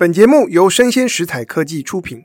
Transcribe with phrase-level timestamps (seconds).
[0.00, 2.24] 本节目由生鲜食材科技出品。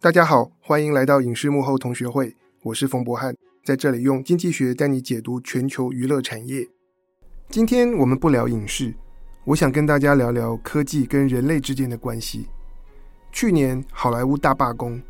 [0.00, 6.66] 大家好，欢迎来到影视幕后同学会，我是冯博翰，在这里用经济学带你解读全球娱乐产业。
[7.50, 8.94] 今天我们不聊影视，
[9.44, 12.46] 我想跟大家聊聊科技跟人类之间的关系。
[13.30, 15.02] 去年好莱坞大罢工，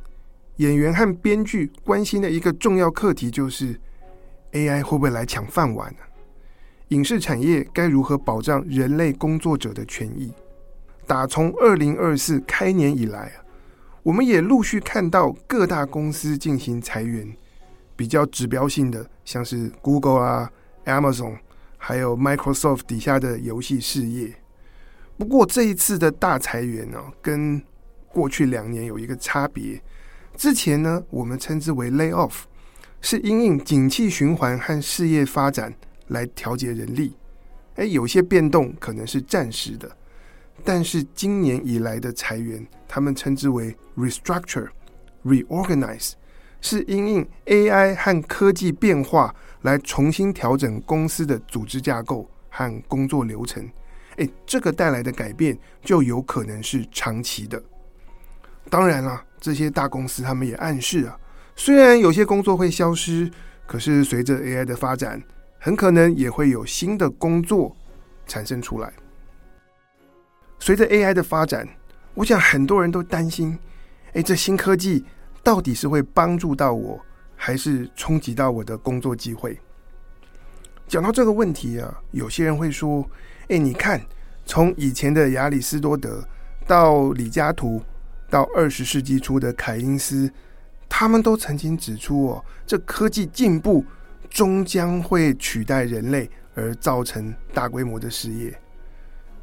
[0.57, 3.81] 演员和编剧关心的一个重要课题就是
[4.51, 6.01] AI 会不会来抢饭碗呢？
[6.89, 10.33] 影视产业该如何保障人类工作者的权益？
[11.05, 13.43] 打从二零二四开年以来啊，
[14.05, 17.37] 我们也陆续看到各大公司进行裁员，
[17.97, 20.51] 比较指标性的像是 Google 啊、
[20.85, 21.37] Amazon，
[21.77, 24.33] 还有 Microsoft 底下的游戏事业。
[25.19, 27.61] 不过这一次的大裁员呢，跟
[28.13, 29.83] 过去两年有一个差别。
[30.37, 32.43] 之前呢，我们称之为 lay off，
[33.01, 35.75] 是因应景气循环和事业发展。
[36.09, 37.17] 来调节人力，
[37.77, 39.91] 哎，有些变动可能是暂时的，
[40.65, 44.69] 但是今年以来的裁员，他们称之为 restructure、
[45.25, 46.13] reorganize，
[46.61, 53.69] 是因应 AI 和科技变化来重新调整公司的组织架构和工作流程。
[54.17, 57.63] 哎，这个带来的改变就有可能是长期的。
[58.71, 61.19] 当然了，这些大公司他们也暗示啊，
[61.55, 63.31] 虽然有些工作会消失，
[63.67, 65.23] 可是随着 AI 的发展。
[65.67, 67.77] 很可能也会有新的工作
[68.25, 68.93] 产生出来。
[70.61, 71.67] 随着 AI 的发展，
[72.15, 73.59] 我想很多人都担心：
[74.13, 75.05] 哎，这新科技
[75.43, 79.59] 到底是会帮助到我，还是冲击到我的工作机会？
[80.87, 83.05] 讲到这个问题啊，有些人会说：
[83.49, 84.01] 哎，你看，
[84.45, 86.23] 从以前的亚里士多德
[86.65, 87.83] 到李嘉图，
[88.31, 90.33] 到二十世纪初的凯因斯，
[90.89, 93.85] 他们都曾经指出哦，这科技进步。
[94.31, 98.57] 终将会取代人类，而造成大规模的失业。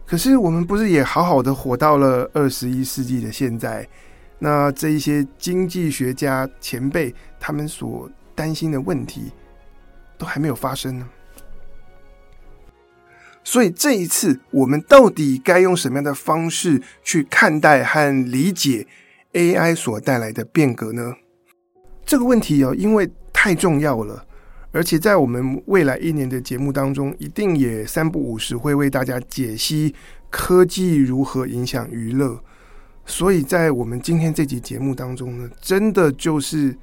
[0.05, 3.87] 可是我们不是也好好的活到了二十一世纪的现在？
[4.39, 9.31] 那这一些经济学家前辈他们所担心的问题，
[10.17, 11.07] 都还没有发生呢。
[13.45, 18.85] 所以这一次，我们到底该用什么样的方式去看待和理解
[19.31, 21.13] AI 所带来的变革呢？
[22.05, 24.25] 这个问题哦，因为太重要了。
[24.73, 29.93] 而且在我们未来一年的节目当中，一定也三不五时会为大家解析
[30.31, 32.37] 科技如何影响娱乐。
[33.05, 36.75] 所以在我们今天这集节目当中呢，真的就是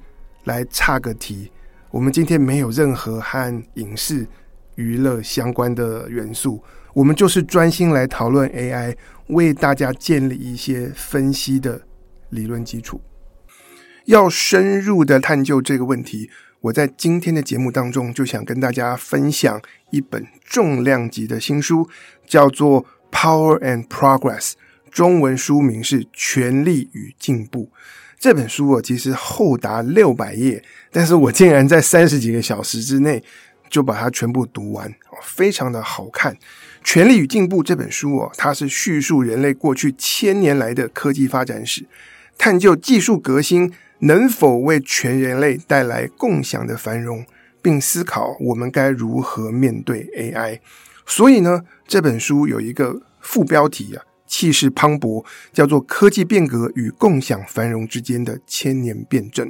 [0.45, 1.51] 来岔个题。
[1.89, 4.25] 我们今天没有任何和影视
[4.75, 6.63] 娱乐相关的元素，
[6.93, 8.95] 我们就是专心来讨论 AI，
[9.27, 11.81] 为大家建立一些分析的
[12.29, 13.01] 理论基础。
[14.05, 16.29] 要深入的探究这个问题。
[16.61, 21.89] 我在今天的节目当中就想跟大家分享一本重量级的新书，
[22.27, 24.51] 叫做《Power and Progress》，
[24.91, 27.63] 中文书名是《权力与进步》。
[28.19, 33.23] 这本书啊，其实厚达六百页，但是我竟然在三十几个小时之内
[33.67, 34.93] 就把它全部读完，
[35.23, 36.31] 非常的好看。
[36.83, 41.87] 《权力与进步》这本书哦，它是叙述人类过去千年来的科技发展史，
[42.37, 43.73] 探究技术革新。
[44.01, 47.25] 能否为全人类带来共享的繁荣，
[47.61, 50.59] 并思考我们该如何面对 AI？
[51.05, 55.23] 所以呢，这本书有一个副标题啊，气势磅礴，
[55.53, 59.47] 叫做《科技变革与共享繁荣之间的千年辩证》。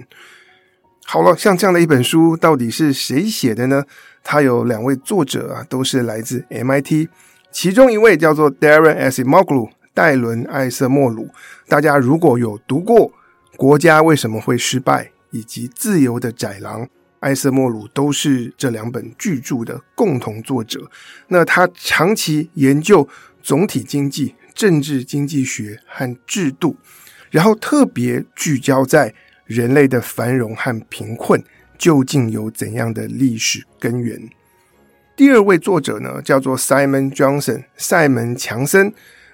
[1.06, 3.84] 好了，像这样的一本书，到底是谁写的呢？
[4.24, 7.08] 它有两位作者啊，都是来自 MIT，
[7.52, 11.30] 其中一位叫做 Darren Acemoglu，戴伦·艾瑟莫鲁。
[11.68, 13.12] 大家如果有读过，
[13.62, 15.12] 国家为什么会失败？
[15.30, 16.90] 以及自由的窄廊，
[17.20, 20.90] 艾瑟莫鲁都是这两本巨著的共同作者。
[21.28, 23.08] 那他长期研究
[23.44, 26.76] 总体经济、政治经济学和制度，
[27.30, 29.14] 然后特别聚焦在
[29.46, 31.44] 人类的繁荣和贫困
[31.78, 34.20] 究竟有怎样的历史根源。
[35.16, 38.92] 第二位作者呢，叫做 Simon Johnson，塞门强森。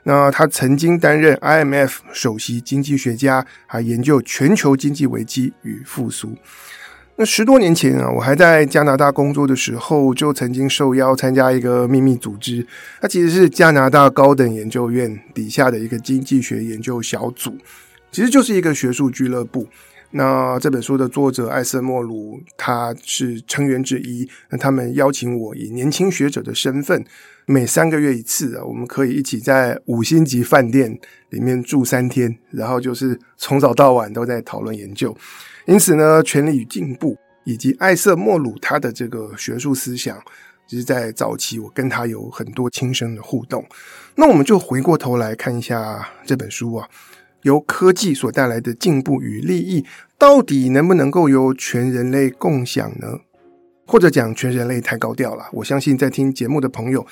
[0.08, 6.34] 那他曾经担任 IMF 首席经济学家，还研究全球经济危机与复苏。
[7.18, 12.66] 那十多年前啊，我还在加拿大工作的时候，就曾经受邀参加一个秘密组织，
[13.02, 17.58] 它其实是加拿大高等研究院底下的一个经济学研究小组，
[18.10, 19.68] 其实就是一个学术俱乐部。
[20.12, 24.28] 那这本书的作者艾瑟莫鲁，他是成员之一。
[24.50, 27.06] 那他们邀请我以年轻学者的身份，
[27.46, 30.98] 每三个月一次啊，我们可以一起在五星级饭店
[31.30, 35.16] 里面住三天，然后就是从早到晚都在讨论研究。
[35.66, 40.18] 因此呢，权力与进步以及艾瑟莫鲁他的这个学术思想，
[40.66, 43.66] 就是在早期，我跟他有很多亲身的互动。
[44.16, 46.88] 那我们就回过头来看一下这本书啊，
[47.48, 49.84] 由科技所带来的进步与利益，
[50.18, 53.22] 到底能不能够由全人类共享呢？
[53.86, 55.46] 或者讲全人类太高调了？
[55.54, 57.08] 我相信在听节目的朋友，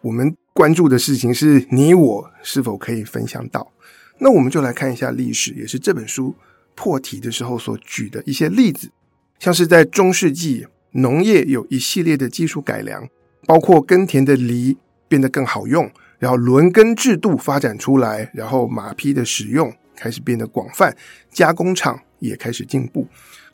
[0.00, 3.70] 我们关注的事情是你我是否可以分享到。
[4.18, 6.34] 那我们就来看一下历史，也是这本书
[6.74, 8.90] 破题的时候所举的一些例子，
[9.38, 10.66] 像是在中世纪。
[10.92, 13.08] 农业有一系列的技术改良，
[13.46, 14.76] 包括耕田的犁
[15.06, 15.88] 变得更好用，
[16.18, 20.96] 然后轮耕制度发展出来，然后马匹的使用开始变得广泛，
[21.30, 23.06] 加工厂也开始进步。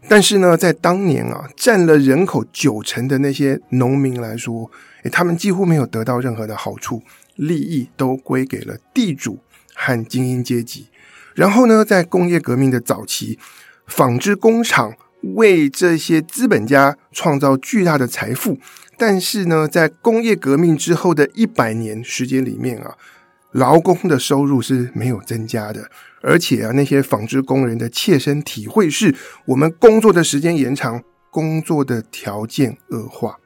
[0.08, 4.70] 但是呢，在当年啊，占了人口九成的那些农民来说，
[5.02, 7.02] 诶，他们几乎没有得到任何的好处，
[7.34, 9.40] 利益都归给了地主
[9.74, 10.86] 和精英阶级。
[11.34, 13.38] 然后呢，在工业革命的早期，
[13.86, 14.94] 纺织工厂。
[15.34, 18.58] 为这些资本家创造巨大的财富，
[18.96, 22.94] 但是呢，在工业革命之后的一百年时间里面啊，
[23.50, 25.90] 劳工的收入是没有增加的，
[26.26, 29.14] 而且啊，那些纺织工人的切身体会是，
[29.46, 31.00] 我们工作的时间延长，
[31.30, 33.36] 工作的条件恶化，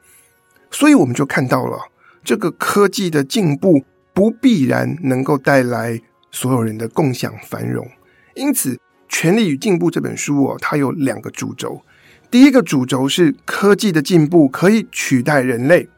[0.71, 1.77] 所以我们就看到了
[2.23, 3.83] 这个科技的进步
[4.13, 6.01] 不必然能够带来
[6.31, 7.87] 所有人的共享繁荣，
[8.35, 8.77] 因此。
[9.13, 11.81] 《权力与进步》这本书哦，它有两个主轴。
[12.31, 15.89] 第一个主轴是科技的进步可以取代人类，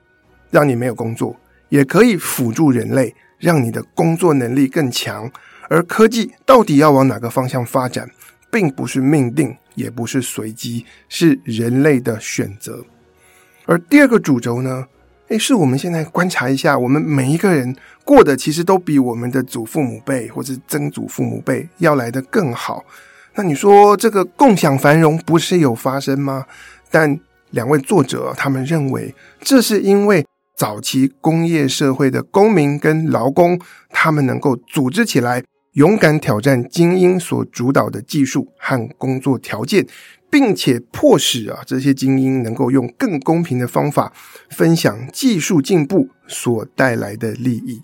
[0.49, 1.37] 让你没有工作；
[1.69, 5.31] 也可以辅助人类，让你的工作能力更强。
[5.73, 8.07] 而科技到底要往哪个方向发展，
[8.51, 12.85] 并不是命定，也不是随机，是人类的选择。
[13.65, 14.85] 而第二个主轴呢？
[15.29, 22.85] 诶，是我们现在观察一下，我们每一个人过得其实都比我们的祖父母辈或者曾祖父母辈要来得更好。
[23.33, 26.45] 那你说这个共享繁荣不是有发生吗？
[26.91, 30.23] 但两位作者他们认为，这是因为
[30.55, 33.59] 早期工业社会的公民跟劳工，
[33.89, 35.41] 他们能够组织起来，
[35.73, 39.85] 勇敢挑战精英所主导的技术和工作条件。
[40.33, 44.11] 并且迫使啊这些精英能够用更公平的方法
[44.49, 47.83] 分享技术进步所带来的利益。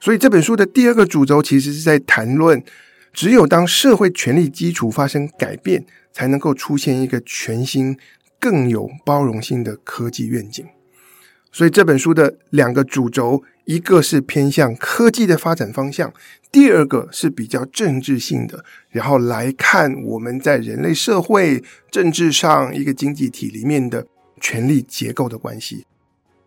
[0.00, 2.64] 所以这本书的第二个主轴其实是在谈论，
[3.12, 7.98] 只有当社会权力基础发生改变，才能够出现一个全新、
[8.40, 10.64] 更有包容性的科技愿景。
[11.54, 16.12] 所以这本书的两个主轴，一个是偏向科技的发展方向。
[16.50, 21.62] 第二个是比较政治性的，然后来看我们在人类社会
[21.92, 24.04] 政治上一个经济体里面的
[24.40, 25.86] 权力结构的关系。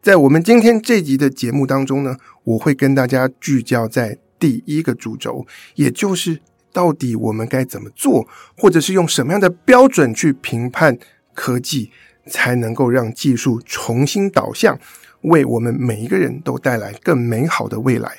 [0.01, 6.42] 在我们今天这集的节目当中呢，我会跟大家聚焦在第一个主轴，也就是
[6.74, 8.27] 到底我们该怎么做，
[8.57, 10.98] 或者是用什么样的标准去评判
[11.33, 11.92] 科技，
[12.27, 14.77] 才能够让技术重新导向，
[15.21, 18.12] 为我们每一个人都带来更美好的未来。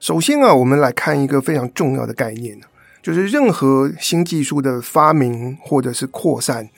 [0.00, 2.58] 首先啊，我们来看一个非常重要的概念，
[3.00, 6.68] 就是任何新技术的发明或者是扩散，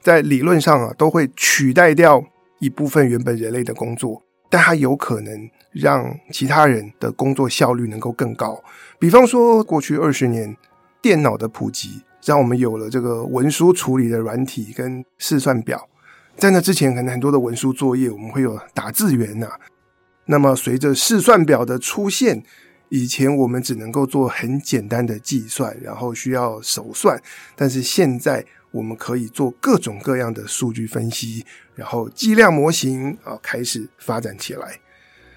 [0.00, 2.24] 在理论上啊，都会取代掉
[2.60, 8.62] 一部分原本人类的工作，但它有可能让其他人的工作效率能够更高。
[9.00, 10.56] 比方说，过去二十年
[11.02, 15.88] 电脑的普及，让我们有了这个文书处理的软体跟试算表。
[16.36, 19.48] 在那之前，可能很多的文书作业我们会有打字员呐。
[20.26, 22.44] 那么，随着试算表的出现，
[22.90, 27.18] 以前我们只能够做很简单的计算，然后需要手算，
[27.56, 34.78] 但是现在我们可以做各种各样的数据分析，然后计量模型啊开始发展起来。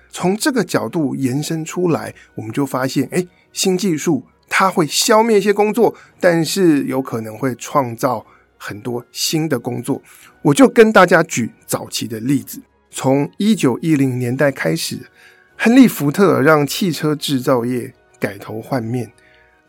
[0.10, 8.26] 从这个角度延伸出来，我们就发现，哎，新技术它会消灭一些工作，但是有可能会创造
[8.58, 10.02] 很多新的工作。
[10.42, 15.00] 我就跟大家举早期的例子，从一九一零年代开始。
[15.56, 19.12] 亨利·福特让汽车制造业改头换面，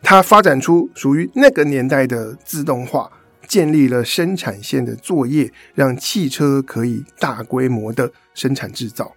[0.01, 3.09] 他发展出属于那个年代的自动化，
[3.47, 9.15] 建立了生产线的作业，让汽车可以大规模的生产制造。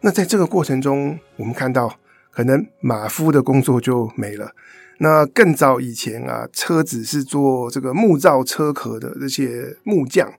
[0.00, 1.94] 那在这个过程中，我们看到
[2.30, 4.50] 可能马夫的工作就没了。
[4.98, 10.32] 那更早以前啊，车子是做这个木造车壳的这些木匠，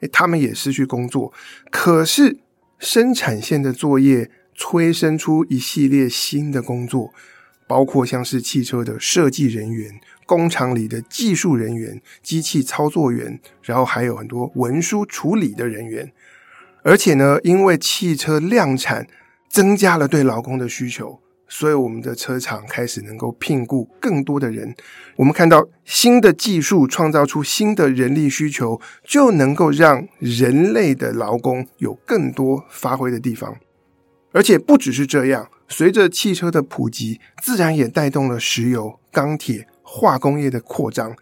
[0.00, 1.32] 诶，他们也失去工作。
[1.70, 2.38] 可是
[2.78, 4.30] 生产线的作业。
[4.58, 7.12] 催生出一系列新的工作，
[7.66, 16.10] 包括像是汽车的设计人员、工厂里的技术人员、机器操作员，然后还有很多文书处理的人员。
[16.82, 19.06] 而且呢，因为汽车量产
[19.50, 24.74] 增加了对劳工的需求，所以我们的车厂开始能够聘雇更多的人。
[25.16, 33.56] 我们看到新的技术创造出新的人力需求，就能够让人类的劳工有更多发挥的地方。
[34.32, 41.16] 而且不只是这样，随着汽车的普及，自然也带动了石油、钢铁、化工业的扩张。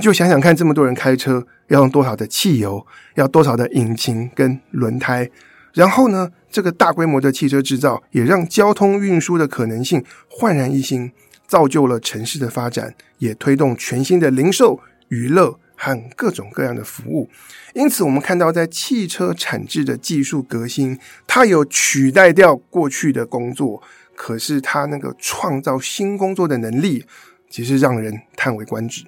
[0.00, 5.30] 就想想看，这么多人开车，要用多少的汽油，要多少的引擎跟轮胎。
[5.72, 11.12] 然后呢，这个大规模的汽车制造也让交通运输的可能性焕然一新，
[11.46, 17.28] 造就了城市的发展，也推动全新的零售、娱乐和各种各样的服务。
[17.74, 23.82] 因此，我们看到在汽车产制的技术革新，它有取代掉过去的工作，
[24.14, 27.04] 可是它那个创造新工作的能力，
[27.50, 29.04] 其实让人叹为观止。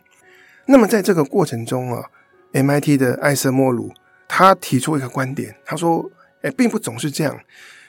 [0.66, 2.04] 那么，在这个过程中啊
[2.52, 3.90] ，MIT 的艾瑟莫鲁
[4.28, 6.10] 他提出一个观点，他说。
[6.42, 7.40] 哎，并不总是这样。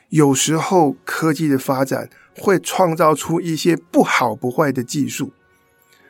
[0.10, 5.32] 有时候科技的发展会创造出一些不好不坏的技术，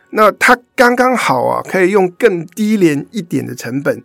[0.10, 4.03] 那它刚刚好啊，可以用更低廉一点的成本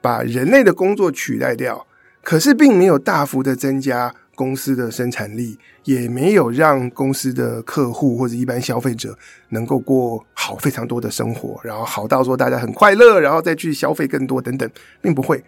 [0.00, 1.86] 把人类的工作取代掉。
[2.22, 9.16] 可是并没有大幅的增加公司的生产力，也没有让公司的客户或者一般消费者
[9.50, 14.68] 能够过好非常多的生活，然后好到说大家很快乐，然后再去消费更多等等，
[15.00, 15.44] 并不会。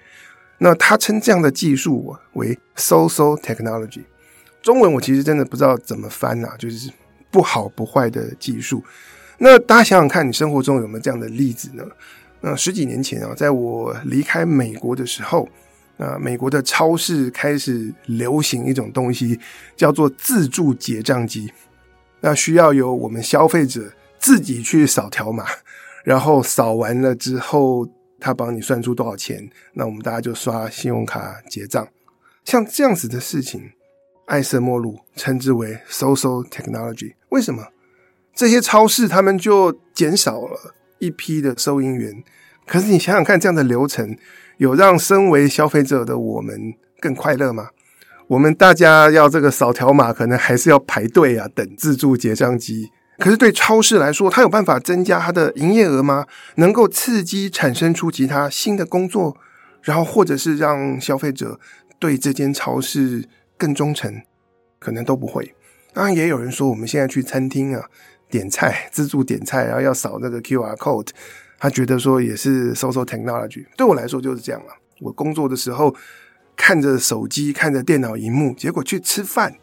[0.58, 4.02] 那他称这样的技术为 “so-so technology”，
[4.60, 6.90] 中文我其实真的不知道怎么翻啊，就是
[7.30, 8.82] 不好不坏的技术。
[9.38, 11.84] 那大家想想看，你生活中有没有这样的例子呢？
[12.40, 15.48] 那十几年前啊，在我离开美国的时候，
[15.96, 19.38] 啊，美国的超市开始流行一种东西，
[19.76, 21.52] 叫做自助结账机。
[22.20, 25.44] 那需要由我们消费者自己去扫条码，
[26.02, 27.88] 然后扫完了之后。
[28.20, 31.88] 他帮你算出多少钱，那我们大家就刷信用卡结账。
[32.44, 33.72] 像这样子的事情，
[34.26, 37.14] 艾瑟莫鲁称之为 social technology”。
[37.30, 37.68] 为什么？
[38.34, 42.22] 这些超市他们就减少了一批的收银员。
[42.66, 44.16] 可是你想想看，这样的流程
[44.58, 47.70] 有让身为消费者的我们更快乐吗？
[48.28, 52.90] 我们大家要这个扫条码，可能还是要排队啊，等自助结账机。
[53.18, 56.24] 可是对超市来说，它有办法增加它的营业额吗？
[56.54, 59.36] 能够刺激产生出其他新的工作，
[59.82, 61.58] 然后或者是让消费者
[61.98, 64.22] 对这间超市更忠诚，
[64.78, 65.52] 可能都不会。
[65.92, 67.84] 当然，也有人说，我们现在去餐厅啊，
[68.30, 71.08] 点菜自助点菜，然后要扫那个 QR code，
[71.58, 73.66] 他觉得说也是 so-so technology。
[73.76, 74.68] 对我来说就是这样了。
[75.00, 75.92] 我工作的时候
[76.54, 79.56] 看着手机，看着电脑荧幕，结果去吃饭，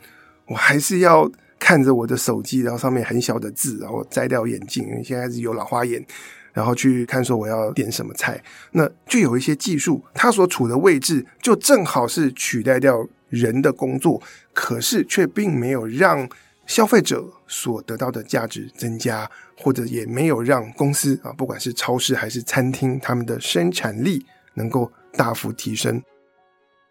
[0.47, 1.31] 我还是要。
[1.65, 6.05] 看着我的手机，然后上面很小的字，然后摘掉眼镜，因为现在是有老花眼，
[6.53, 8.39] 然后去看说我要点什么菜。
[8.73, 14.21] 那就有一些技术，它所处的位置就正好是取代掉人的工作，
[14.53, 16.29] 可是却并没有让
[16.67, 25.99] 消费者所得到的价值增加，或者也没有让公司啊，不管是超市还是餐厅，他们的生产力能够大幅提升。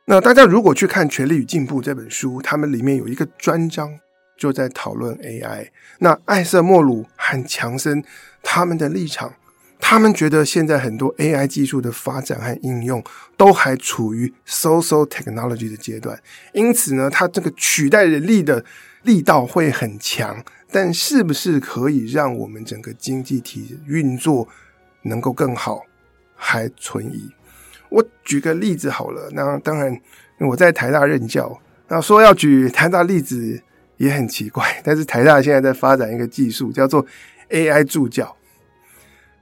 [0.06, 4.00] 那大家如果去看《权力与进步》这本书，他们里面有一个专章。
[4.36, 5.68] 就在讨论 AI。
[5.98, 8.04] 那艾瑟莫鲁和强森
[8.42, 9.34] 他们的立场，
[9.78, 13.02] 他们觉得现在很多 AI 技术的发展和应用
[13.36, 16.20] 都还处于 social technology 的阶段，
[16.52, 18.64] 因此呢，它这个取代人力的
[19.02, 24.48] 力道会很强，但是不是可以让我们整个经济体运作
[25.02, 25.82] 能够更好，
[26.34, 27.30] 还存疑。
[27.90, 30.00] 我举个例子好了，那当然
[30.40, 33.62] 我在台大任教，那说要举台大例子。
[34.04, 37.04] 也很奇怪， 但是台大现在在发展一个技术，叫做
[37.50, 38.36] AI 助教。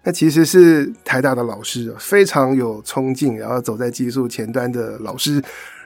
[0.04, 5.40] 那其实是台大的老师非常有冲劲，然后走在技术前端的老师，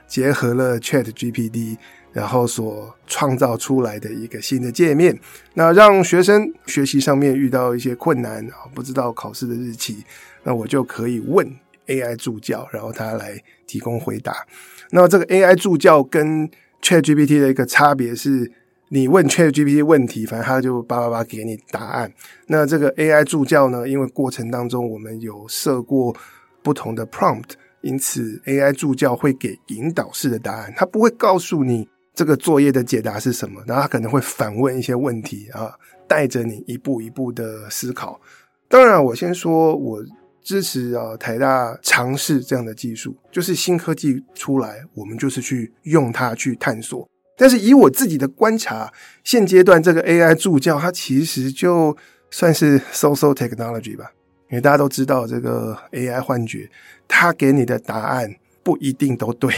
[0.07, 1.77] 结合了 ChatGPT，
[2.15, 5.19] 然后所创造出来的一个新的界面。
[5.53, 10.03] 那让学生学习上面遇到一些困难啊，不知道考试的日期，
[10.45, 11.47] 那我就可以问
[11.87, 14.47] AI 助教，然后他来提供回答。
[14.93, 16.49] 那这个 AI 助教跟
[16.81, 18.51] ChatGPT 的一个差别是，
[18.89, 22.13] 你问 ChatGPT 问题，反正他就叭叭叭给你答案。
[22.47, 26.15] 那这个 AI 助教呢，因为过程当中我们有设过
[26.63, 27.51] 不同的 prompt，
[27.81, 35.75] 因此 AI 助教会给引导式的答案，他不会告诉你这个作业的解答是什么，然后他可能会反问一些问题啊，
[36.07, 38.21] 带着你一步一步的思考。
[38.69, 40.05] 当然，我先说我。
[40.47, 47.05] 支持啊，台大尝试这样的技术，就是新科技出来，我们就是去用它去探索。
[47.37, 48.91] 但是以我自己的观察，
[49.23, 51.97] 现阶段这个 AI 助教，它其实就
[52.31, 54.11] 算是 social technology 吧，
[54.51, 56.69] 因为大家都知道这个 AI 幻觉，
[57.07, 59.53] 它给你的答案不一定都对，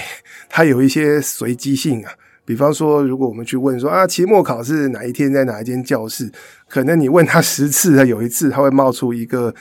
[0.48, 2.12] 它有一些随机性啊，
[2.44, 6.30] 比方说，如果我们去问说啊，期末考试哪一天在哪一间教室，
[6.68, 9.54] 可能你问他十次，他有一次他会冒出一个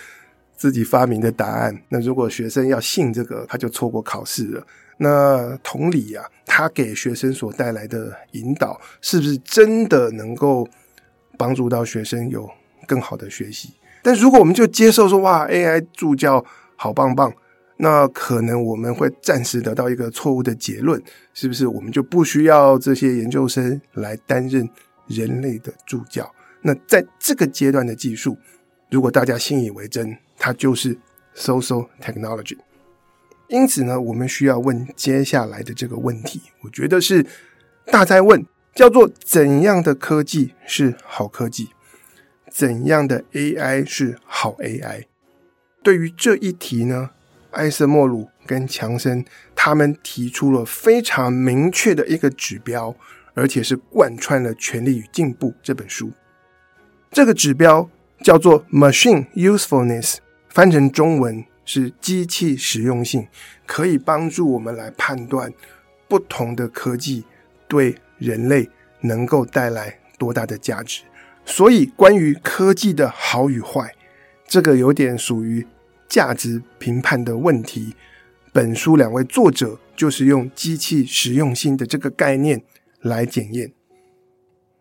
[0.57, 1.77] 自己发明的答案。
[1.89, 4.65] 那如果学生要信这个，他就错过考试了。
[4.97, 10.67] 那同理呀、啊，他给学生所带来的引导，是不是真的能够
[11.37, 12.49] 帮助到学生有
[12.87, 13.73] 更好的学习？
[14.01, 16.43] 但如果我们就接受说哇，AI 助教
[16.75, 17.31] 好棒棒，
[17.77, 21.01] 那可能我们会暂时得到一个错误的结论，
[21.33, 21.67] 是不是？
[21.67, 24.67] 我们就不需要这些研究生来担任
[25.07, 26.33] 人类的助教？
[26.61, 28.35] 那在这个阶段的技术，
[28.89, 30.97] 如果大家信以为真，它就是
[31.35, 32.57] social technology。
[33.47, 37.25] 因此呢，我们需要问接下来的这个问题，我觉得是
[37.85, 41.69] 大哉问，叫做怎样的科技是好科技？
[42.51, 45.05] 怎样的 AI 是好 AI？
[45.81, 47.11] 对于这一题呢，
[47.51, 49.23] 艾瑟莫鲁跟强森
[49.55, 52.95] 他们提出了非常明确的一个指标，
[53.33, 56.11] 而且是贯穿了《权力与进步》这本书。
[57.11, 57.89] 这个指标
[58.21, 60.17] 叫做 Machine Usefulness，
[60.49, 61.45] 翻成中文。
[61.67, 63.27] 是机器实用性，
[63.65, 65.53] 可以帮助我们来判断
[66.07, 67.25] 不同的科技
[67.67, 68.67] 对人类
[69.01, 71.01] 能够带来多大的价值。
[71.45, 73.93] 所以，关于科技的好与坏，
[74.47, 75.67] 这个有点属于
[76.07, 77.93] 价值评判的问题。
[78.53, 82.63] 本书两位作者就是用机器实用性的这个概念
[83.01, 83.73] 来检验。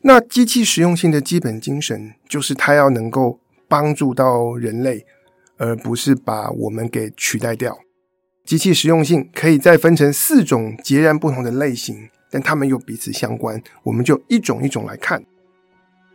[0.02, 5.04] 那机器实用性的基本精神，就是它要能够帮助到人类。
[5.58, 7.78] 而不是把我们给取代掉。
[8.44, 13.60] 机器实用性可以再分成四种截然不同的类型，但它们又彼此相关。
[13.82, 15.24] 我们就一种一种来看。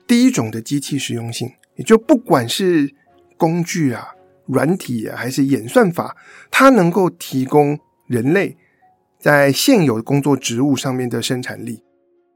[0.07, 2.93] 第一种的机器实用性，也就不管是
[3.35, 6.15] 工具啊、软体啊，还是演算法，
[6.49, 8.55] 它能够提供人类
[9.19, 11.83] 在现有的工作职务上面的生产力。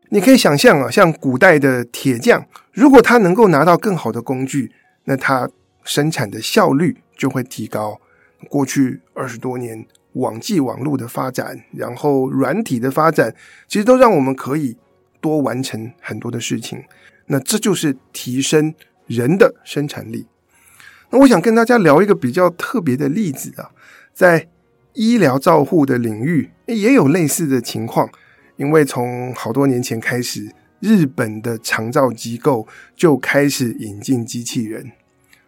[0.10, 4.74] 你可以想象啊，像古代的铁匠，如果他能够拿到更好的工具，
[5.06, 5.50] 那他。
[5.86, 8.01] 生产的效率就会提高。
[8.50, 13.34] 过去二十多年，网际网络的发展，然后软体的发展，
[13.70, 14.75] 其实都让我们可以
[15.22, 16.84] 多完成很多的事情。
[17.27, 18.75] 那这就是提升
[19.08, 20.27] 人的生产力。
[21.10, 23.71] 那我想跟大家聊一个比较特别的例子啊，
[24.13, 24.50] 在
[24.93, 28.10] 医疗照护的领域也有类似的情况。
[28.58, 34.91] 因为从好多年前开始，日本的长照机构就开始引进机器人。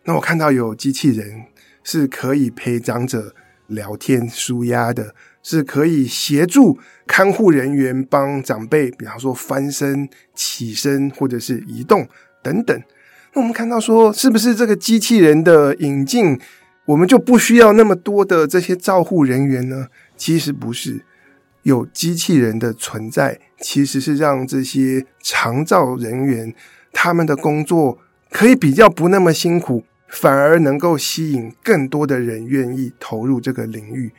[0.07, 1.43] 那我看到有机器人
[1.83, 3.35] 是可以陪长者
[3.67, 12.07] 聊天、舒压的，是可以协助看护人员帮长辈，比方说翻身、起身或者是移动
[12.41, 12.81] 等等。
[13.33, 16.39] 那我们看到说，是不是这个机器人的引进，
[16.85, 19.87] 我们就不需要那么多的这些照护人员呢？
[20.15, 21.01] 其实不是，
[21.63, 26.55] 有机器人的存在，其实是让这些长照人员
[26.93, 27.99] 他们的工作
[28.31, 29.83] 可以比较不那么辛苦。
[30.07, 34.11] 反而能够吸引更多的人愿意投入这个领域。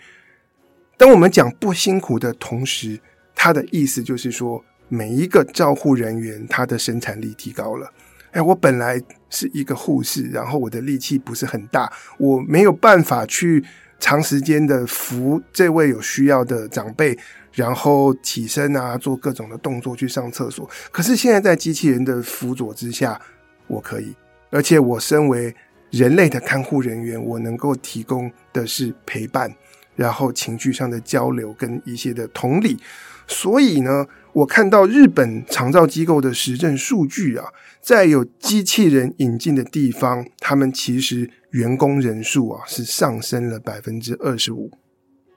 [0.96, 3.01] 当我们讲不辛苦的同时，
[3.35, 7.92] 他的意思就是说，每一个照护人员他的生产力提高了。
[8.33, 13.64] 哎，我本来是一个护士，然后我的力气不是很大，我没有办法去
[13.98, 17.18] 长时间的扶这位有需要的长辈，
[17.53, 20.68] 然后起身啊，做各种的动作去上厕所。
[20.92, 23.18] 可是现在在机器人的辅佐之下，
[23.66, 24.14] 我可以，
[24.51, 25.55] 而且我身为
[25.90, 29.55] 人类的看护人员，我能够提供的是陪伴，
[29.96, 32.79] 然后情绪上的交流跟一些的同理。
[33.27, 37.46] 所以呢，我看到日本长照机构的实证数据啊，
[37.83, 44.70] 在有机器人引进的地方，他们其实员工人数啊是上升了百分之二十五。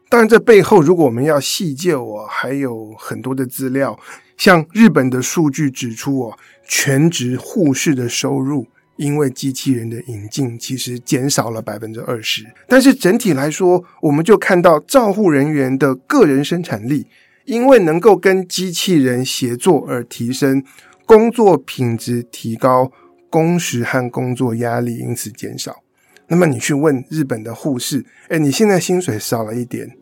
[0.09, 3.97] 当然，这背后如果我们要细究啊，还有很多的资料。
[4.37, 8.67] 像日本的数据指出啊，全职护士的收入。
[8.97, 17.07] 因为机器人的引进，其实减少了百分之二十，但是整体来说，我们就看到照护人员的个人生产力，
[17.45, 20.63] 因为能够跟机器人协作而提升，
[21.05, 22.91] 工作品质提高，
[23.29, 25.81] 工时和工作压力因此减少。
[26.27, 29.97] 那么你去问日本的护士，诶，你现在薪水少了一点，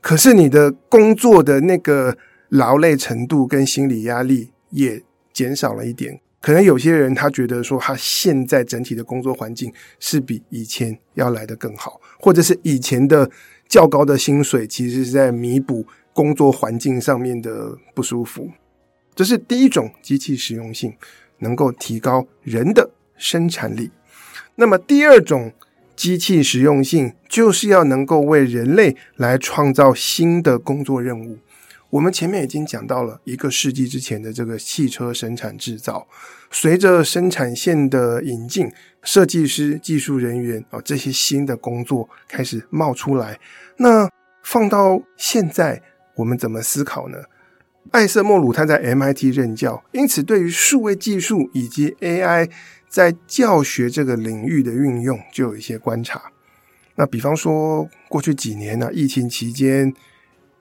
[0.00, 2.16] 可是你的工作的那个
[2.48, 6.20] 劳累程度跟心理压力也减少了一点。
[6.40, 13.28] 可能有些人他觉得说，他现在整体的工作环境是比以前要来得更好，或者是以前的
[13.68, 18.50] 较高的薪水，其实是在弥补工作环境上面的不舒服。
[19.16, 20.94] 这是第一种机器实用性，
[21.38, 23.90] 能够提高人的生产力。
[24.54, 25.52] 那么第二种
[25.96, 31.38] 机器实用性，就是要能够为人类来创造新的工作任务。
[31.90, 36.06] 我们前面已经讲到了一个世纪之前的这个汽车生产制造，
[36.50, 38.70] 随着生产线的引进，
[39.02, 43.40] 设计师、技术人员啊这些新的工作开始冒出来。
[43.78, 44.06] 那
[44.42, 45.82] 放到现在，
[46.16, 47.16] 我们怎么思考呢？
[47.90, 52.50] 艾瑟莫鲁他在 MIT 任教，因此对于数位技术以及 AI
[52.86, 56.30] 在教学这个领域的运用就有一些观察。
[56.96, 59.94] 那比方说，过去几年呢、疫情期间。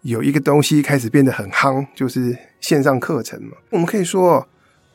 [0.07, 3.57] 有一个东西开始变得很夯，就是线上课程嘛。
[3.71, 4.47] 我们可以说，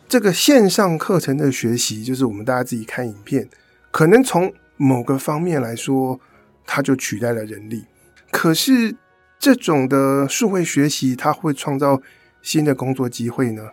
[0.09, 3.46] 这个线上课程的学习，就是我们大家自己看影片，
[3.90, 6.18] 可能从某个方面来说，
[6.64, 7.85] 它就取代了人力。
[8.31, 8.96] 可是，
[9.38, 12.01] 这种的数位学习，它会创造
[12.40, 13.68] 新的工作机会呢？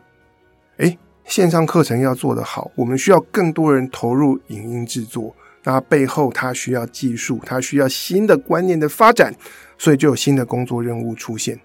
[0.79, 9.33] 诶，线上课程要做得好，我们需要更多人投入影音制作，那背后它需要技术，它需要新的观念的发展。
[9.81, 11.57] 所以就有新的工作任务出现，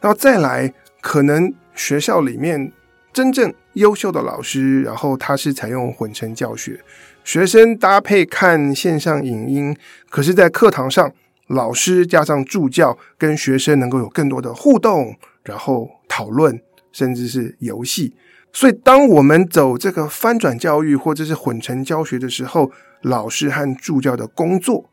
[0.00, 2.70] 然后再来，可能学校里面
[3.12, 6.78] 真正优秀的老师，然后他是采用混成教学，
[7.24, 9.76] 学生搭配看线上影音，
[10.08, 11.12] 可是，在课堂上，
[11.48, 18.14] 老师加上助教跟学生能够有更多的互动，然后讨论，甚至是游戏。
[18.52, 22.70] 所以，当我们走这个翻转教育或者是混成教学的时候，
[23.04, 24.90] 老师和助教的工作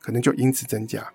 [0.00, 1.12] 可能就因此增加。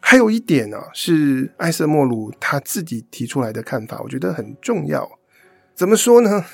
[0.00, 5.08] 还有一点呢、是艾瑟莫鲁他自己提出来的看法，我觉得很重要。
[5.74, 6.44] 怎么说呢？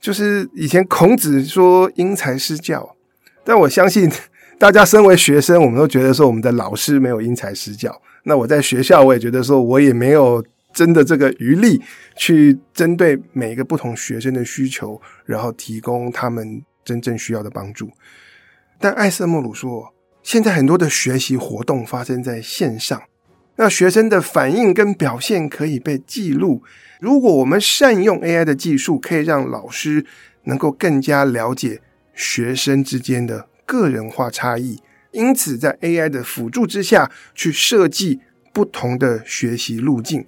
[0.00, 2.96] 就是以前孔子说“因材施教”，
[3.44, 4.10] 但我相信
[4.58, 8.00] 大家身为学生，我们都觉得说我们的老师没有因材施教。
[8.22, 11.82] 那我在学校，我也觉得说我也没有真的这个余力
[12.16, 17.90] 去针对每一个不同学生的需求，然后提供他们真正需要的帮助。
[18.80, 19.94] 但艾瑟莫鲁说。
[20.22, 23.02] 现在很多的学习活动发生在线上，
[23.56, 26.62] 那学生的反应跟表现可以被记录。
[27.00, 30.04] 如果我们善用 AI 的技术，可以让老师
[30.44, 31.80] 能够更加了解
[32.14, 34.78] 学生之间的个人化差异，
[35.12, 38.20] 因此在 AI 的辅助之下去设计
[38.52, 40.26] 不同的学习路径。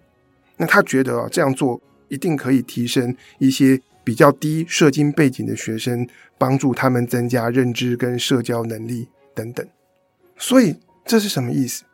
[0.56, 6.06] 那他觉得啊，这样做一定可以提升一些比较低社经背景的学生，
[6.38, 9.66] 帮助他们增加认知跟社交能力等等。
[10.36, 11.84] 所以这是什么意思？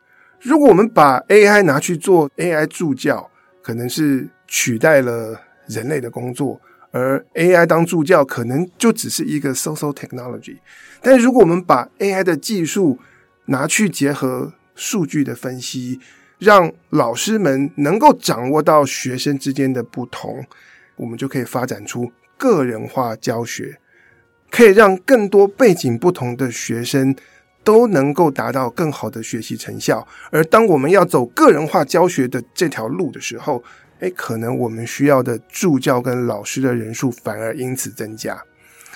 [0.41, 3.29] 如果我们把 AI 拿去做 AI 助教，
[3.61, 6.59] 可能是取代了人类的工作，
[6.91, 10.57] 而 AI 当助教可能就只是一个 social technology。
[11.01, 12.97] 但如果我们把 AI 的技术
[13.45, 15.99] 拿去结合数据的分析，
[16.39, 20.45] 让老师们能够掌握到学生之间的不同，
[20.99, 23.79] 我们就可以发展出个人化教学，
[24.51, 27.15] 可以让更多背景不同的学生。
[27.61, 33.61] 都能够达到更好的学习成效，而当我们要走个人化教学的这条路的时候，
[33.99, 38.41] 诶，可能我们需要的助教跟老师的人数反而因此增加。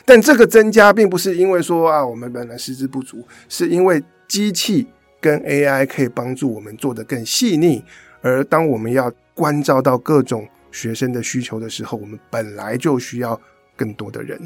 [0.06, 4.88] 但这个增加并不是因为说啊，我们本来师资不足，是因为机器
[5.20, 7.84] 跟 AI 可以帮助我们做得更细腻。
[8.22, 13.40] 而当我们要关照到各种学生的需求的时候，我们本来就需要
[13.78, 14.38] 更多的人。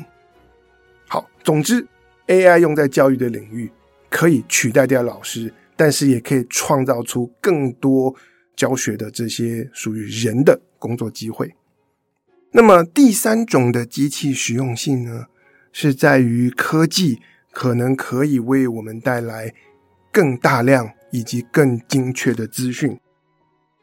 [1.08, 1.84] 好，总之
[2.28, 3.72] ，AI 用在教育的领域。
[4.10, 8.16] 可以取代掉老师，但是也可以创造出更多
[8.56, 11.54] 教学的这些属于人的工作机会。
[12.52, 15.26] 那么第三种的机器实用性呢，
[15.74, 17.20] 是在于科技
[17.52, 19.54] 可能可以为我们带来
[20.10, 22.98] 更大量以及更精确的资讯。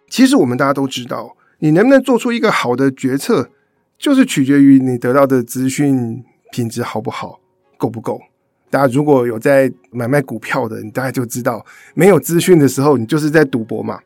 [0.08, 3.50] 其实我们大家都知道，你能不能做出一个好的决策，
[3.98, 7.40] 就是取决于你得到的资讯品质好不好，
[7.76, 8.20] 够不够。
[8.70, 11.64] 大家如果有在买卖股票的，你大概就知道，
[11.94, 14.00] 没有资讯的时候，你就是在赌博嘛。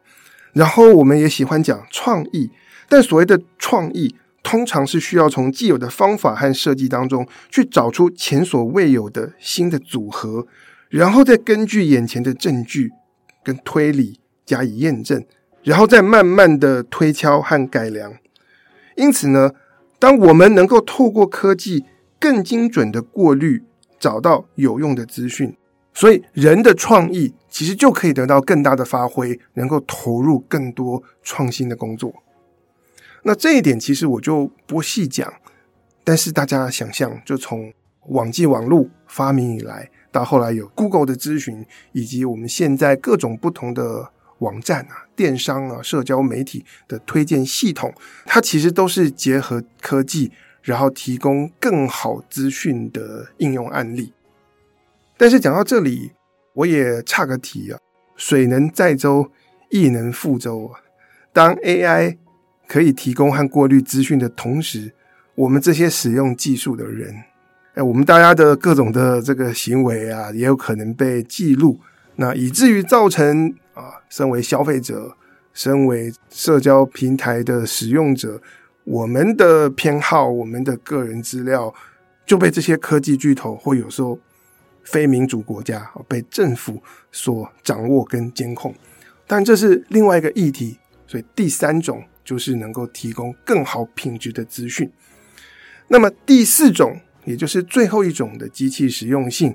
[0.53, 2.51] 然后我们也喜欢讲创意，
[2.89, 10.47] 但所谓的创意，通常是需要从既有的方法和设计当中去找出前所未有的新的组合，
[10.89, 12.91] 然后再根据眼前的证据
[13.43, 15.25] 跟推理加以验证，
[15.63, 18.15] 然后再慢慢的推敲和改良。
[18.97, 19.53] 因此呢，
[19.99, 21.85] 当我们能够透过科技
[22.19, 23.65] 更精准的过滤。
[24.01, 25.57] 找到有用的资讯，
[25.93, 32.15] 所以人的创意其实就可以得到更大的发挥，能够投入更多创新的工作。
[33.25, 35.35] 那这一点其实我就不细讲，
[36.05, 37.73] 但是大家想象，就从
[38.11, 47.93] 网际网路发明以来，到后来有 Google 的咨询，以及我们现在各种不同的网站啊、电商啊、社交媒体的推荐系统，
[48.25, 50.31] 它其实都是结合科技。
[50.61, 54.13] 然后提供更好资讯的应用案例。
[55.17, 56.13] 但是讲到这里，
[56.53, 57.79] 我也差个题啊，
[58.17, 59.31] 水能载舟，
[59.71, 60.81] 亦能覆舟啊。
[61.33, 62.19] 当 AI
[62.67, 64.93] 可以提供和过滤资讯的同时，
[65.37, 67.15] 我们这些使用技术的人，
[67.75, 71.81] 哎，我们大家的各种的这个行为啊，也有可能被记录，
[72.17, 75.17] 那以至于造成啊，身为消费者，
[75.55, 78.43] 身为社交平台的使用者，
[78.83, 81.73] 我们的偏好，我们的个人资料
[82.27, 84.19] 就被这些科技巨头或有时候
[84.83, 88.75] 非民主国家被政府所掌握跟监控。
[89.29, 94.91] 但这是另外一个议题，所以第三种就是能够提供更好品质的资讯。
[95.87, 99.55] 那么第四种，也就是最后一种的机器实用性，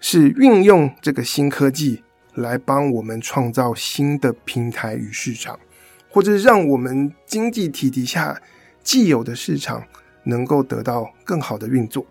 [0.00, 2.02] 是运用这个新科技
[2.40, 5.58] 来帮我们创造新的平台与市场，
[6.10, 8.40] 或者让我们经济体底下
[8.82, 9.84] 既有的市场
[10.24, 12.04] 能够得到更好的运作。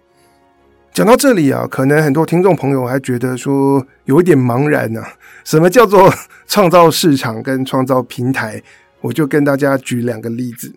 [0.92, 5.04] 讲到这里啊，可能很多听众朋友还觉得说有一点茫然呢、
[5.44, 6.12] 什么叫做
[6.48, 8.62] 创造市场跟创造平台？
[9.02, 10.74] 我就跟大家举两个例子。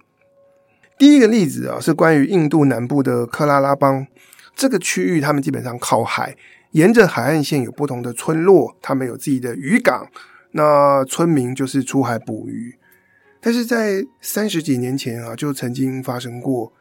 [0.99, 4.07] 第一个例子啊，是关于印度南部的克拉拉邦
[4.55, 6.37] 这个区域，他们基本上靠海，
[6.73, 10.09] 沿着海岸线有不同的村落，他们有自己的渔港，
[10.51, 12.77] 那村民就是出海捕鱼。
[13.41, 16.73] 但是在三十几年前啊，就曾经发生过。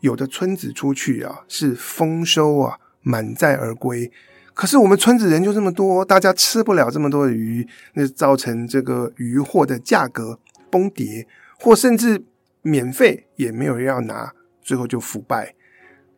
[0.00, 4.12] 有的村子出去啊，是丰收啊，满载而归。
[4.52, 10.38] 可是我们村子人就这么多，大家吃不了这么多的鱼，那造成这个渔获的价格
[10.70, 11.26] 崩跌，
[11.58, 12.22] 或甚至
[12.60, 15.54] 免费也没有人要拿，最后就腐败。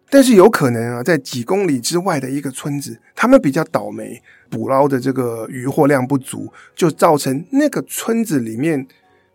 [0.08, 8.86] 但是有可能啊，在几公里之外的一个村子，他们比较倒霉，捕捞的这个渔获量不足，就造成那个村子里面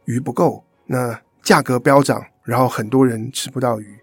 [0.06, 3.98] 鱼不够，那价格飙涨，然后很多人吃不到鱼。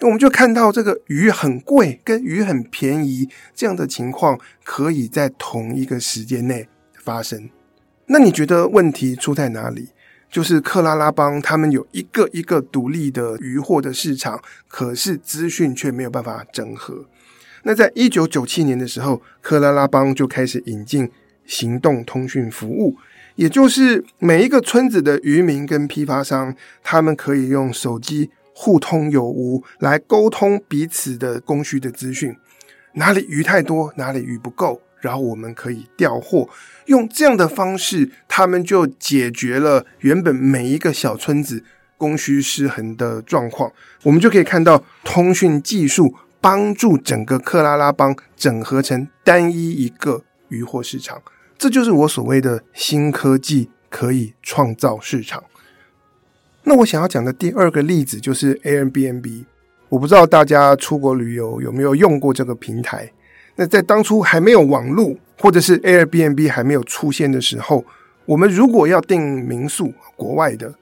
[0.00, 7.50] 那我们就看到这个鱼很贵跟鱼很便宜这样的情况，可以在同一个时间内发生。
[8.06, 9.90] 那你觉得问题出在哪里？
[10.32, 17.04] 就是克拉拉邦他们有一个一个独立的渔获的市场，可是资讯却没有办法整合。
[17.62, 21.08] 那在一九九七年的时候，克拉拉邦就开始引进
[21.44, 22.96] 行动通讯服务，
[23.36, 28.30] 也就是每一个村子的渔民跟批发商，他们可以用手机。
[28.54, 32.36] 互通有无，来沟通彼此的供需的资讯，
[32.92, 36.48] 哪里鱼太多，哪里鱼不够，然后我们可以调货，
[36.86, 41.62] 用这样的方式，他们就解决了原本每一个小村子
[41.98, 43.70] 供需失衡的状况。
[44.04, 51.20] 我们就可以看到，通讯技术帮助整个克拉拉邦整合成单一一个渔货市场，
[51.58, 55.44] 这就是我所谓的新科技可以创造市场。
[56.62, 59.44] 那我想要讲的第二个例子就是 Airbnb。
[59.88, 63.12] 我不知道大家出国旅游有没有用过这个平台。
[63.56, 67.84] 那在当初还没有网络，或者是 Airbnb 还没有出现的时候，
[68.24, 70.72] 我们如果要订民宿，国外的，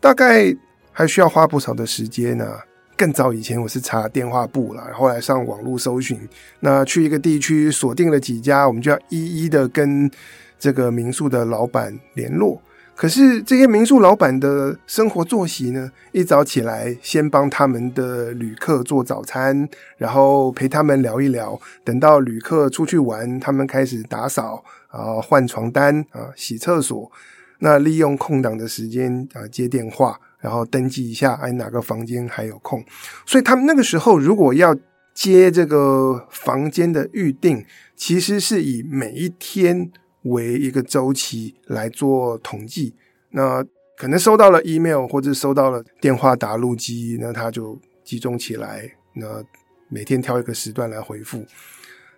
[0.00, 0.54] 大概
[0.92, 2.58] 还需要花不少的时间呢、
[2.96, 6.18] 更早以前我是查电话簿了，后来上网络搜寻。
[6.60, 10.10] 那去一个地区锁定了几家，我们就要一一的跟
[10.58, 12.60] 这个民宿的老板联络。
[12.96, 15.92] 可是这些民宿老板的生活作息呢？
[16.12, 21.60] 一早起来，先帮他们的旅客做早餐，然后陪他们聊一聊。
[21.84, 27.12] 等到旅客出去玩，他们开始打扫啊、换床单啊、洗厕所。
[27.58, 32.82] 那利用空档的时间啊，接电话，然后登记一下，哎，哪个房间还有空？
[33.26, 34.74] 所以他们那个时候如果要
[35.12, 37.62] 接这个房间的预订，
[37.94, 39.92] 其实是以每一天。
[40.30, 42.94] 为一个周期来做统计，
[43.30, 43.64] 那
[43.96, 49.42] 可能收到了 email 或者收到了电话打录机，那他就集中起来，那
[49.88, 51.44] 每天挑一个时段来回复。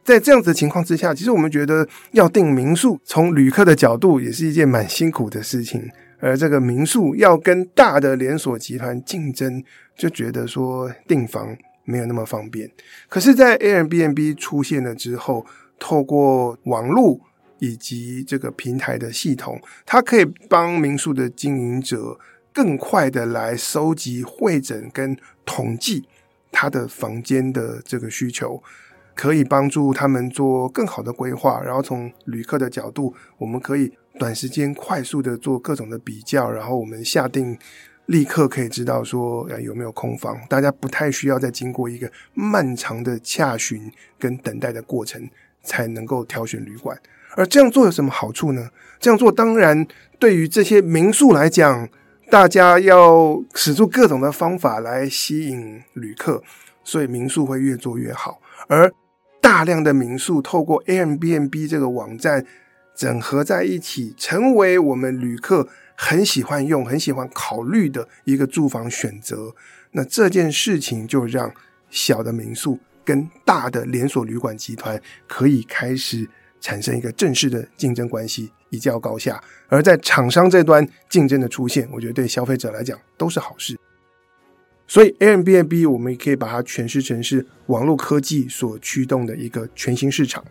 [0.03, 5.88] 在这样子的情况之下，其实我们觉得要订民宿，从旅客的角度也是一件蛮辛苦的事情。
[6.18, 9.62] 而这个民宿要跟大的连锁集团竞争，
[9.97, 12.68] 就觉得说订房没有那么方便。
[13.09, 15.47] 可是，在 Airbnb 出现了之后，
[15.79, 17.21] 透过网络。
[17.59, 22.18] 以及这个平台的系统，它可以帮民宿的经营者
[22.53, 26.09] 更快的来收集、汇整跟统计
[26.51, 28.62] 他的房间的这个需求，
[29.14, 31.61] 可以帮助他们做更好的规划。
[31.62, 37.57] 然后从旅客的角度，我们可以短时间快速的做各种的比较，然后我们下定
[38.07, 45.29] 立刻可以知道说有没有空房，大家不太需要再经过一个漫长的洽询跟等待的过程，
[45.62, 46.99] 才能够挑选旅馆。
[47.38, 48.68] 而这样做有什么好处呢？
[48.98, 49.87] 这样做当然
[50.18, 51.88] 对于这些民宿来讲，
[52.29, 56.42] 大家要使出各种的方法来吸引旅客，
[56.83, 58.40] 所以民宿会越做越好。
[58.66, 58.92] 而
[59.40, 62.44] 大量的民宿透过 Airbnb 这个网站，
[62.96, 69.55] 整合在一起，成为我们旅客很喜欢用、很喜欢考虑的一个住房选择。
[69.92, 71.53] 那这件事情就让
[71.88, 76.29] 小的民宿跟大的连锁旅馆集团可以开始
[76.61, 79.42] 产生一个正式的竞争关系，一较高下。
[79.68, 83.79] 而在厂商这端竞争的出现，我觉得对消费者来讲都是好事。
[84.87, 90.42] 所以 Airbnb 我们也可以把它诠释成是网络科技所驱动的一个全新市场。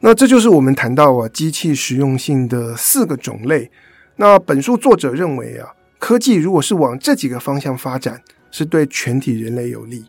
[0.00, 3.70] 那这就是我们谈到啊机器实用性的四个种类。
[4.14, 8.22] 那本书作者认为啊，科技如果是往这几个方向发展，
[8.52, 10.04] 是对全体人类有利。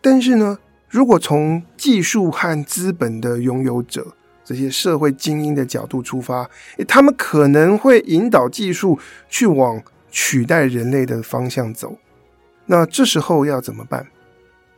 [0.00, 4.06] 但是呢，如果从技术和资本的拥有者
[4.42, 6.48] 这些社会精英的角度出发，
[6.78, 8.98] 诶，他们可能会引导技术
[9.28, 11.98] 去往取代人类的方向走。
[12.64, 14.06] 那这时候要怎么办？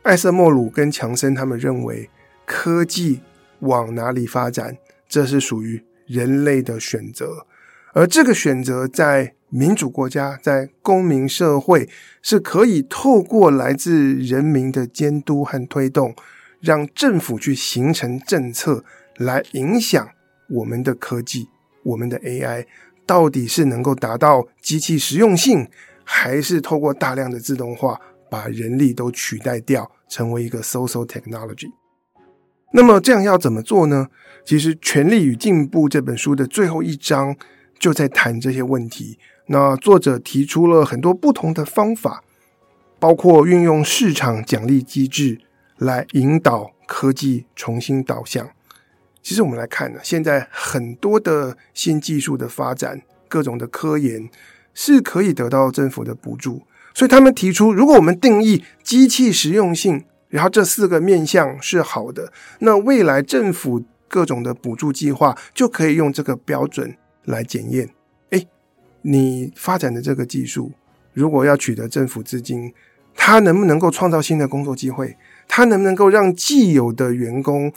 [0.03, 2.09] 艾瑟莫鲁跟强森他们认为，
[2.45, 3.21] 科技
[3.59, 7.45] 往哪里发展，这是属于人类的选择，
[7.93, 11.89] 而这个选择在民主国家、在公民社会
[12.21, 16.15] 是可以透过来自人民的监督和推动，
[16.59, 18.83] 让政府去形成政策
[19.17, 20.09] 来影响
[20.49, 21.49] 我们的科技、
[21.83, 22.65] 我们的 AI，
[23.05, 25.67] 到底是能够达到机器实用性。
[26.03, 27.97] 还是透过大量的自动化，
[28.29, 31.71] 把人力都取代掉，成为一个 social technology。
[32.73, 34.07] 那么这样要怎么做呢？
[34.43, 37.33] 其实《权力与进步》这本书的最后一章
[37.81, 39.19] 就在谈这些问题。
[39.47, 42.23] 那作者提出了很多不同的方法，
[42.97, 45.41] 包括运用市场奖励机制
[45.77, 48.49] 来引导科技重新导向。
[49.21, 54.29] 其实我们来看呢，现在很多的新技术的发展，各种的科研。
[54.73, 56.61] 是可以得到政府的补助，
[56.93, 67.89] 所以他们提出，如果我们定义机器实用性，然后这四个面向是好的，那未来政府各种的补助计划就可以用这个标准来检验。
[68.31, 68.47] 诶，
[69.01, 70.71] 你发展的这个技术，
[71.13, 72.73] 如果要取得政府资金，
[73.15, 75.17] 它能不能够创造新的工作机会？
[75.47, 77.71] 它能不能够让既有的员工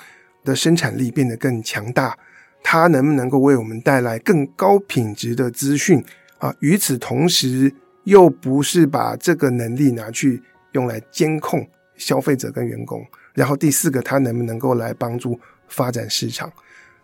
[0.45, 2.17] 的生产力变得更强大？
[2.63, 6.03] 它能不能够为我们带来更高品质的资讯？
[6.39, 7.73] 啊，与此同时，
[8.05, 13.05] 又不是把这个能力拿去用来监控消费者跟员工。
[13.35, 16.53] 然后第四个，它能不能够来帮助发展市场？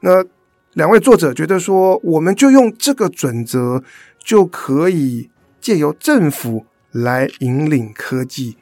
[0.00, 0.24] 那
[0.74, 3.82] 两位作者觉得说，我们就用这个准则，
[4.18, 5.30] 就可以
[5.60, 8.56] 借由政府来引领科技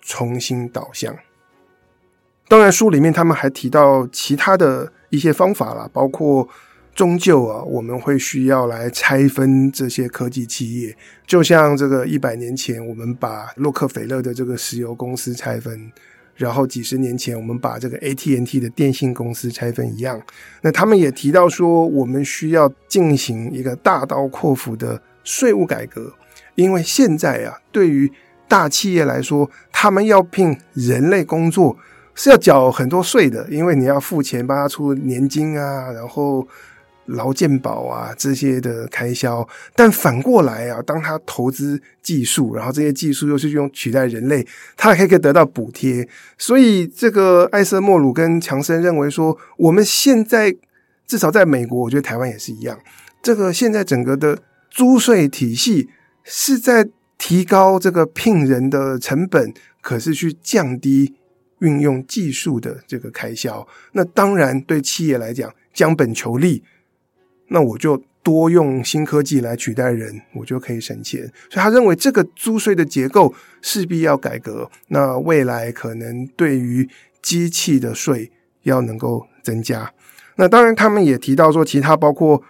[0.00, 1.16] 重新导向。
[2.48, 6.48] 当然，书里面他们还提到其他的一些方法啦，包括。
[6.94, 10.96] 终究啊，我们会需要来拆分这些科技企业，
[11.28, 15.92] 就像这个一百年前我们把洛克菲勒的这个石油公司拆分，
[16.38, 20.18] 然后几十年前我们把这个 AT&T 的电信公司拆分一样。
[20.62, 26.14] 那他们也提到说，我们需要进行一个大刀阔斧的税务改革，
[26.54, 28.10] 因为现在啊，对于
[28.48, 31.76] 大企业来说，他们要聘人类工作
[32.14, 36.46] 是要缴很多税的，因为你要付钱帮他出年金啊，然后。
[37.08, 46.06] 劳健保啊，这些的开销，但反过来啊，当他投资技术，然后这些技术又是用取代人类，他还可以得到补贴。
[46.36, 50.54] 所以，这个艾瑟莫鲁跟强森认为说，我们现在
[51.06, 52.78] 至少在美国，我觉得台湾也是一样，
[53.22, 54.38] 这个现在整个的
[54.70, 55.88] 租税体系
[56.24, 61.14] 是在提高这个聘人的成本，可是去降低
[61.60, 63.66] 运用技术的这个开销。
[63.92, 66.62] 那当然，对企业来讲，将本求利。
[67.48, 71.20] 那我就多用新科技来取代人，我就可以省钱。
[71.50, 74.70] 所以他认为这个租税的结构势必要改革。
[74.88, 76.88] 那未来可能对于
[77.22, 78.30] 机器的税
[78.62, 79.92] 要能够增加。
[80.36, 82.42] 那当然，他们也提到说，其他包括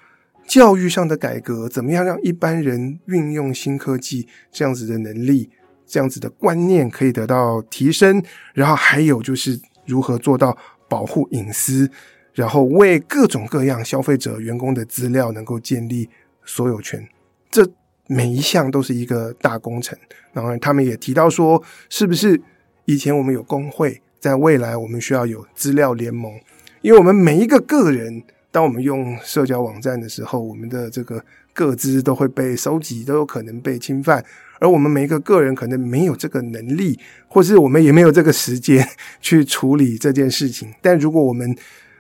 [0.47, 5.49] 教育上的改革，怎么样让一般人运用新科技这样子的能力、
[5.87, 8.23] 这样子的观念可以得到提升。
[8.53, 10.59] 然后还有就是如何做到
[10.89, 11.91] 保护隐私。
[12.39, 16.09] 然后为各种各样消费者、员工的资料能够建立
[16.45, 17.05] 所有权，
[17.51, 17.69] 这
[18.07, 19.99] 每一项都是一个大工程。
[20.33, 22.41] 然后他们也提到说，是不是
[22.85, 26.33] 以前我们有工会，在未来我们需要有资料联盟？
[26.81, 28.23] 因为我们每一个个人，
[28.53, 31.21] 当我们用社交网站的时候，我们的这个
[31.53, 34.25] 个资都会被收集，都有可能被侵犯。
[34.61, 38.89] 而我们每一个个人可能没有这个能力，或是我们也没有这个时间
[39.21, 40.73] 去处理这件事情。
[40.81, 41.53] 但如果我们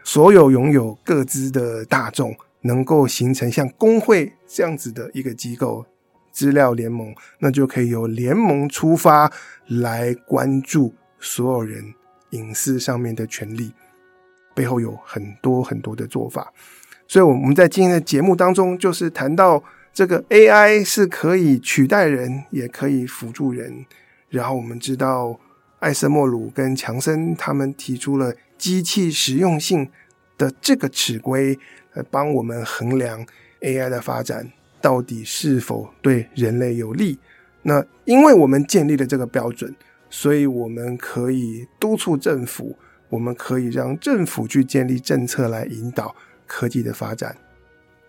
[0.08, 5.84] 所有拥有各资的大众能够形成像工会这样子的一个机构，
[6.32, 9.30] 资料联盟，那就可以由联盟出发
[9.66, 11.92] 来关注所有人
[12.30, 13.70] 隐私上面的权利。
[14.54, 16.54] 背后有很多很多的做法。
[17.06, 23.84] 所以我们在今天的节目当中，就是谈到这个 AI 是可以取代人，也可以辅助人。
[24.30, 25.38] 然后我们知道，
[25.80, 29.88] 艾瑟莫鲁跟强森他们提出了机器实用性
[30.36, 31.58] 的这个尺规，
[31.94, 33.24] 来帮我们衡量
[33.60, 34.50] AI 的发展
[34.80, 37.18] 到底是否对人类有利。
[37.62, 39.74] 那因为我们建立了这个标准，
[40.10, 42.76] 所以我们可以督促政府，
[43.08, 46.14] 我们可以让政府去建立政策来引导
[46.46, 47.36] 科技的发展。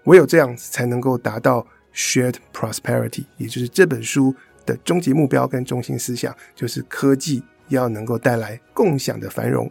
[0.05, 4.33] 唯有这样子，才能够达到 shared prosperity，也就是这本书
[4.65, 9.69] 的终极目标跟中心思想，就是科技要能够带来共享的繁荣。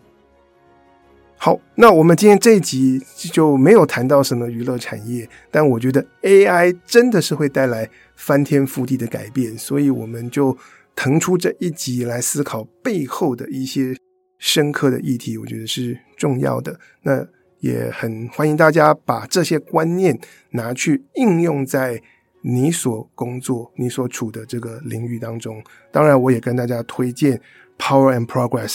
[1.40, 10.58] 好，那我们今天这一集就没有谈到什么娱乐产业，但我觉得 AI 真的是会带来翻天覆地的改变，所以我们就
[10.96, 13.96] 腾出这一集来思考背后的一些
[14.38, 16.76] 深刻的议题，我觉得是重要的。
[17.02, 17.24] 那
[17.60, 20.18] 也很欢迎大家把这些观念
[20.50, 22.02] 拿去应用在
[22.42, 25.62] 你所工作、你所处的这个领域当中。
[25.92, 27.36] 当然，我也跟大家推荐
[27.78, 28.74] 《Power and Progress》。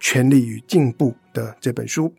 [0.00, 2.12] 权力与进步的这本书。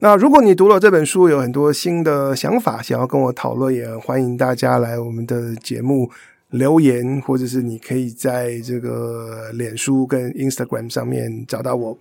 [0.00, 6.10] 那如果你读了这本书，有很多新的想法，想要跟我讨论，也欢迎大家来我们的节目
[6.50, 11.96] 留言，或者是你可以在这个脸书跟 Instagram 上面找到我。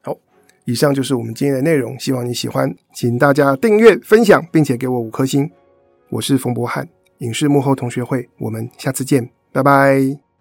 [0.00, 0.16] 好，
[0.64, 5.50] 以上就是我们今天的内容，希望你喜欢，请大家订阅、分享，并且给我五颗星。
[6.08, 6.88] 我是冯博翰，
[7.18, 10.31] 影视幕后同学会，我们下次见，拜拜。